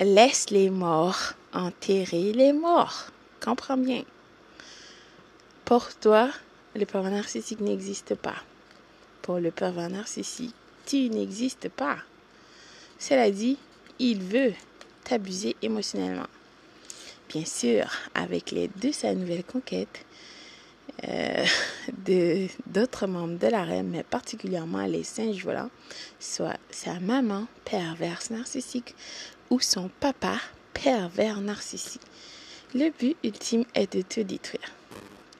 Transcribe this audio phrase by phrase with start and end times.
[0.00, 3.06] laisse les morts enterrer les morts.
[3.40, 4.02] Comprends bien.
[5.64, 6.30] Pour toi,
[6.74, 8.36] le pervers narcissique n'existe pas.
[9.22, 10.54] Pour le pervers narcissique,
[10.86, 11.98] tu n'existes pas.
[12.98, 13.58] Cela dit,
[13.98, 14.52] il veut
[15.04, 16.26] t'abuser émotionnellement.
[17.28, 20.04] Bien sûr, avec l'aide de sa nouvelle conquête,
[21.08, 21.44] euh,
[22.66, 25.70] d'autres membres de la reine, mais particulièrement les singes volants,
[26.20, 28.94] soit sa maman perverse narcissique
[29.62, 30.38] son papa
[30.72, 32.02] pervers narcissique.
[32.74, 34.72] Le but ultime est de te détruire.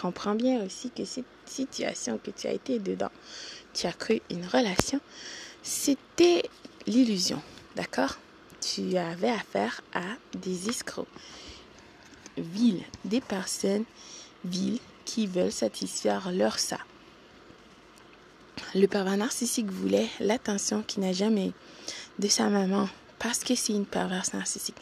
[0.00, 3.10] Comprends bien aussi que cette situation que tu as été dedans,
[3.74, 5.00] tu as cru une relation,
[5.62, 6.48] c'était
[6.86, 7.42] l'illusion,
[7.74, 8.16] d'accord?
[8.60, 10.04] Tu avais affaire à
[10.38, 11.08] des escrocs,
[12.36, 13.84] villes, des personnes
[14.44, 16.78] villes qui veulent satisfaire leur ça.
[18.74, 21.52] Le pervers narcissique voulait l'attention qu'il n'a jamais
[22.18, 22.88] de sa maman
[23.18, 24.76] parce que c'est une perverse narcissique.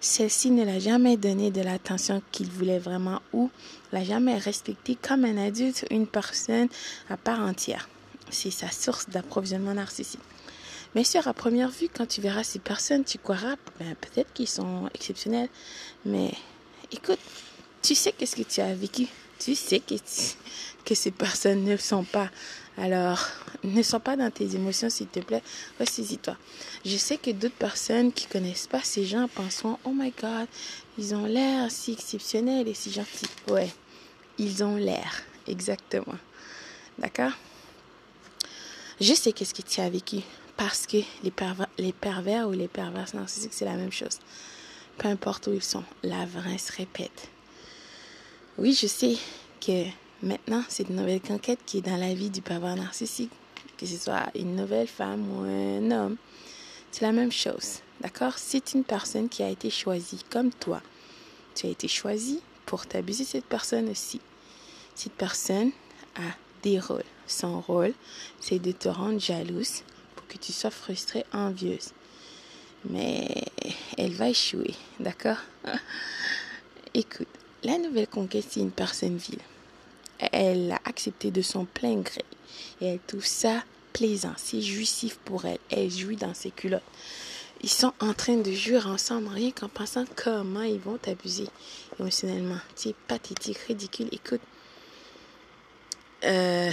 [0.00, 3.50] Celle-ci ne l'a jamais donné de l'attention qu'il voulait vraiment ou
[3.92, 6.68] l'a jamais respecté comme un adulte, une personne
[7.08, 7.88] à part entière.
[8.30, 10.20] C'est sa source d'approvisionnement narcissique.
[10.94, 14.48] Bien sûr, à première vue, quand tu verras ces personnes, tu croiras ben, peut-être qu'ils
[14.48, 15.48] sont exceptionnels.
[16.04, 16.32] Mais
[16.90, 17.18] écoute,
[17.82, 19.06] tu sais qu'est-ce que tu as vécu?
[19.40, 22.30] Tu sais que, ces personnes ne le sont pas.
[22.76, 23.26] Alors,
[23.64, 25.42] ne sois pas dans tes émotions, s'il te plaît.
[25.80, 26.36] Ressaisis-toi.
[26.84, 30.46] Je sais que d'autres personnes qui connaissent pas ces gens penseront, oh my God,
[30.98, 33.26] ils ont l'air si exceptionnels et si gentils.
[33.48, 33.70] Ouais,
[34.36, 36.18] ils ont l'air, exactement.
[36.98, 37.32] D'accord?
[39.00, 40.18] Je sais qu'est-ce que tu as vécu
[40.58, 44.18] parce que les, pervers, les pervers ou les perverses narcissiques, c'est la même chose.
[44.98, 47.30] Peu importe où ils sont, la vraie se répète.
[48.60, 49.16] Oui, je sais
[49.58, 49.86] que
[50.22, 53.30] maintenant, c'est une nouvelle conquête qui est dans la vie du pervers narcissique,
[53.78, 56.16] que ce soit une nouvelle femme ou un homme.
[56.90, 58.34] C'est la même chose, d'accord?
[58.36, 60.82] C'est une personne qui a été choisie comme toi.
[61.54, 64.20] Tu as été choisi pour t'abuser cette personne aussi.
[64.94, 65.70] Cette personne
[66.16, 67.02] a des rôles.
[67.26, 67.94] Son rôle,
[68.40, 71.92] c'est de te rendre jalouse pour que tu sois frustrée, envieuse.
[72.90, 73.26] Mais
[73.96, 75.38] elle va échouer, d'accord?
[76.92, 77.28] Écoute,
[77.62, 79.40] la nouvelle conquête, c'est une personne vile.
[80.32, 82.24] Elle l'a accepté de son plein gré.
[82.80, 83.62] Et elle trouve ça
[83.92, 85.58] plaisant, c'est jouissif pour elle.
[85.70, 86.82] Elle jouit dans ses culottes.
[87.62, 91.46] Ils sont en train de jouer ensemble, rien qu'en pensant comment ils vont t'abuser
[91.98, 92.58] émotionnellement.
[92.74, 94.08] C'est pathétique, ridicule.
[94.12, 94.40] Écoute,
[96.24, 96.70] euh,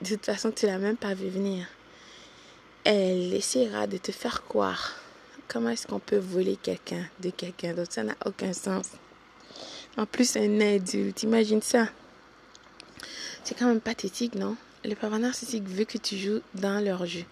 [0.00, 1.66] de toute façon, tu l'as même pas vu venir.
[2.82, 4.96] Elle essaiera de te faire croire.
[5.46, 8.86] Comment est-ce qu'on peut voler quelqu'un de quelqu'un d'autre Ça n'a aucun sens.
[9.98, 11.88] En plus, un adulte, imagine ça?
[13.44, 14.54] C'est quand même pathétique, non?
[14.84, 17.24] Le pervers narcissique veut que tu joues dans leur jeu.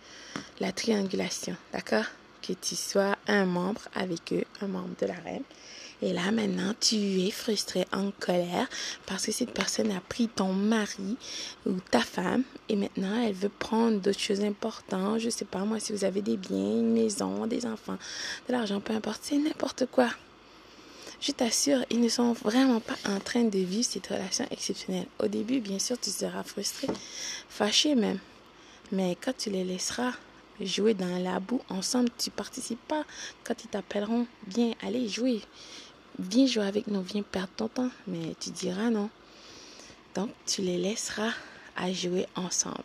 [0.61, 2.07] La triangulation, d'accord?
[2.41, 5.43] Que tu sois un membre avec eux, un membre de la reine.
[6.01, 8.67] Et là, maintenant, tu es frustré, en colère,
[9.05, 11.19] parce que cette personne a pris ton mari
[11.67, 15.21] ou ta femme, et maintenant, elle veut prendre d'autres choses importantes.
[15.21, 17.99] Je sais pas, moi, si vous avez des biens, une maison, des enfants,
[18.49, 20.11] de l'argent, peu importe, c'est n'importe quoi.
[21.27, 25.07] Je t'assure, ils ne sont vraiment pas en train de vivre cette relation exceptionnelle.
[25.19, 26.87] Au début, bien sûr, tu seras frustré,
[27.49, 28.19] fâché même.
[28.93, 30.13] Mais quand tu les laisseras
[30.61, 33.05] jouer dans la boue ensemble, tu participes pas.
[33.43, 35.41] Quand ils t'appelleront, viens, allez jouer.
[36.19, 37.91] Viens jouer avec nous, viens perdre ton temps.
[38.07, 39.09] Mais tu diras non.
[40.15, 41.33] Donc, tu les laisseras
[41.75, 42.85] à jouer ensemble.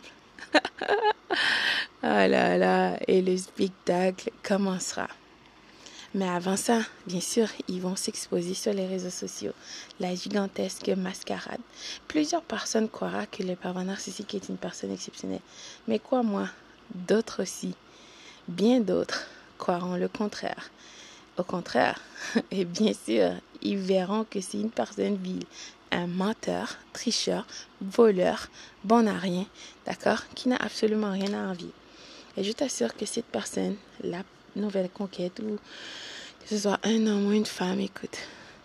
[0.54, 0.58] oh
[2.02, 5.08] là là, et le spectacle commencera.
[6.12, 9.52] Mais avant ça, bien sûr, ils vont s'exposer sur les réseaux sociaux.
[10.00, 11.60] La gigantesque mascarade.
[12.08, 15.40] Plusieurs personnes croiront que le pervers narcissique est une personne exceptionnelle.
[15.86, 16.48] Mais quoi moi?
[16.92, 17.74] D'autres aussi.
[18.48, 20.70] Bien d'autres croiront le contraire.
[21.38, 22.00] Au contraire,
[22.50, 23.30] et bien sûr,
[23.62, 25.44] ils verront que c'est une personne vile,
[25.92, 27.46] un menteur, tricheur,
[27.80, 28.48] voleur,
[28.82, 29.46] bon à rien,
[29.86, 31.70] d'accord, qui n'a absolument rien à envier.
[32.36, 34.24] Et je t'assure que cette personne, la
[34.56, 35.56] nouvelle conquête ou
[36.42, 38.16] que ce soit un homme ou une femme, écoute,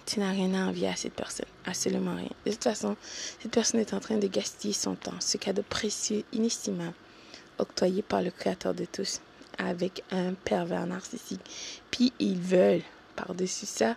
[0.06, 1.48] tu n'as rien à envier à cette personne.
[1.66, 2.30] Absolument rien.
[2.46, 2.96] De toute façon,
[3.40, 6.94] cette personne est en train de gaspiller son temps, ce cadeau précieux, inestimable,
[7.58, 9.22] octroyé par le Créateur de tous,
[9.58, 11.42] avec un pervers narcissique.
[11.92, 12.84] Puis ils veulent,
[13.16, 13.96] par-dessus ça,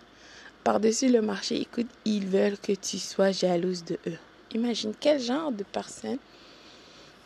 [0.63, 4.17] par-dessus le marché, écoute, ils veulent que tu sois jalouse de eux.
[4.53, 6.17] Imagine quel genre de personne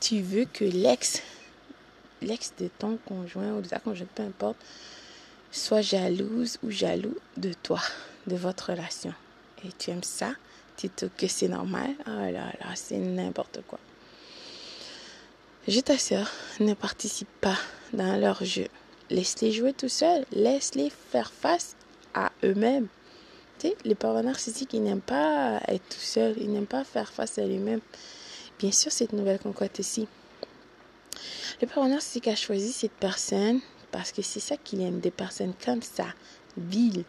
[0.02, 1.22] tu veux que l'ex
[2.24, 4.58] l'ex de ton conjoint ou de ta conjointe, peu importe,
[5.52, 7.82] soit jalouse ou jaloux de toi,
[8.28, 9.14] de votre relation.
[9.66, 10.34] Et tu aimes ça,
[10.78, 13.80] tu trouves que c'est normal, oh là là, c'est n'importe quoi.
[15.66, 16.30] Je t'assure,
[16.60, 17.58] ne participe pas
[17.94, 18.68] dans leur jeu.
[19.10, 20.26] laisse-les jouer tout seuls.
[20.34, 21.78] Laisse-les faire face
[22.14, 22.88] à eux-mêmes.
[23.60, 26.36] Tu sais, les parents narcissiques, ils n'aiment pas être tout seuls.
[26.38, 27.80] Ils n'aiment pas faire face à eux-mêmes.
[28.60, 30.06] Bien sûr, cette nouvelle conquête aussi.
[31.62, 33.60] Le parent narcissique a choisi cette personne
[33.92, 35.00] parce que c'est ça qu'il aime.
[35.00, 36.08] Des personnes comme ça,
[36.58, 37.06] viles,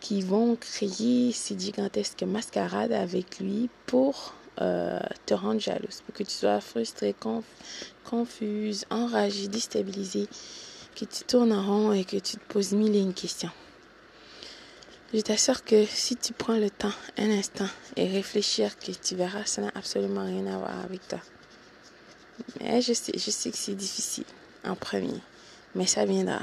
[0.00, 6.24] qui vont créer ces gigantesques mascarades avec lui pour euh, te rendre jalouse, pour que
[6.24, 7.14] tu sois frustrée,
[8.04, 10.26] confuse, enragée, déstabilisée,
[10.96, 13.50] que tu tournes en rond et que tu te poses mille et une questions.
[15.12, 19.44] Je t'assure que si tu prends le temps, un instant, et réfléchir, que tu verras,
[19.44, 21.20] ça n'a absolument rien à voir avec toi.
[22.60, 24.24] Mais je sais, je sais que c'est difficile
[24.64, 25.20] en premier,
[25.74, 26.42] mais ça viendra.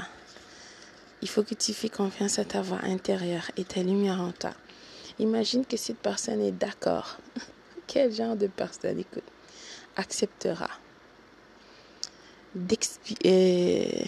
[1.22, 4.52] Il faut que tu fais confiance à ta voix intérieure et ta lumière en toi.
[5.18, 7.18] Imagine que cette personne est d'accord.
[7.86, 9.24] Quel genre de personne, écoute,
[9.96, 10.68] acceptera
[13.26, 14.04] euh,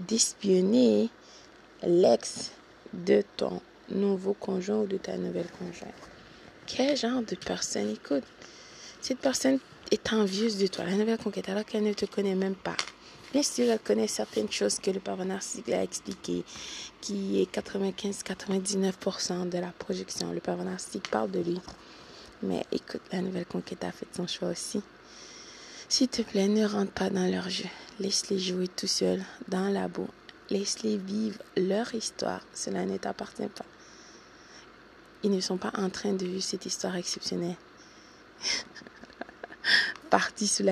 [0.00, 1.10] d'espionner
[1.82, 2.52] l'ex
[2.92, 5.94] de ton nouveau conjoint ou de ta nouvelle conjointe?
[6.66, 8.24] Quel genre de personne, écoute,
[9.00, 9.58] cette personne
[9.90, 12.76] est envieuse de toi, la nouvelle conquête, alors qu'elle ne te connaît même pas.
[13.32, 16.44] Bien sûr, elle connaît certaines choses que le parent narcissique a expliquées,
[17.02, 20.32] qui est 95-99% de la projection.
[20.32, 21.60] Le parent narcissique parle de lui.
[22.42, 24.80] Mais écoute, la nouvelle conquête a fait son choix aussi.
[25.90, 27.68] S'il te plaît, ne rentre pas dans leur jeu.
[28.00, 30.08] Laisse-les jouer tout seuls, dans la boue.
[30.48, 32.40] Laisse-les vivre leur histoire.
[32.54, 33.66] Cela ne t'appartient pas.
[35.22, 37.56] Ils ne sont pas en train de vivre cette histoire exceptionnelle.
[40.12, 40.18] La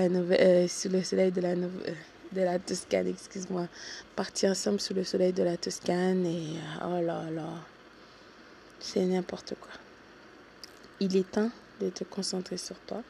[0.05, 1.91] euh, sous le soleil de la nouvelle.
[1.91, 1.95] Euh,
[2.33, 3.69] de la Toscane, excuse-moi.
[4.15, 6.55] Partis ensemble sous le soleil de la Toscane et
[6.85, 7.49] oh là là,
[8.81, 9.73] c'est n'importe quoi.
[11.01, 11.51] Il est temps
[11.81, 13.03] de te concentrer sur toi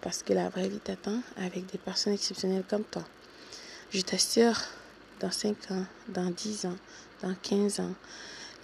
[0.00, 3.04] parce que la vraie vie t'attend avec des personnes exceptionnelles comme toi.
[3.90, 4.58] Je t'assure,
[5.20, 6.76] dans 5 ans, dans 10 ans,
[7.22, 7.94] dans 15 ans,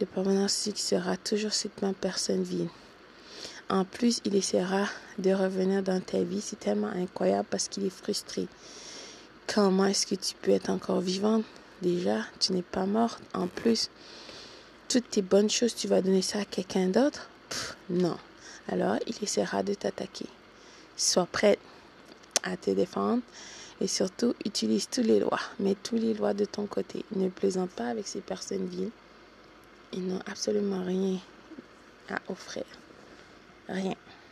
[0.01, 2.69] le permanent sera toujours cette même personne vie.
[3.71, 4.89] En plus, il essaiera
[5.19, 6.41] de revenir dans ta vie.
[6.41, 8.49] C'est tellement incroyable parce qu'il est frustré.
[9.47, 11.45] Comment est-ce que tu peux être encore vivante?
[11.81, 13.23] Déjà, tu n'es pas morte.
[13.33, 13.89] En plus,
[14.89, 17.31] toutes tes bonnes choses, tu vas donner ça à quelqu'un d'autre?
[17.89, 18.19] Non.
[18.67, 20.27] Alors, il essaiera de t'attaquer.
[20.97, 21.61] Sois prête
[22.43, 23.23] à te défendre
[23.81, 25.41] et surtout, utilise tous les lois.
[25.61, 27.05] Mets tous les lois de ton côté.
[27.15, 28.91] Ne plaisante pas avec ces personnes viles.
[29.93, 31.19] Ils n'ont absolument rien
[32.09, 32.65] à offrir.
[33.71, 33.95] Rien.